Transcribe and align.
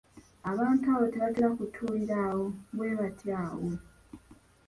Abantu 0.51 0.83
abo 0.93 1.05
tebatera 1.13 1.49
kutuulira 1.57 2.17
awo. 2.27 2.45
bwe 2.75 2.91
batyo 2.99 3.31
awo. 3.45 3.69